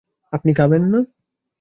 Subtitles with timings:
[0.33, 0.99] আপনি খাবেন না?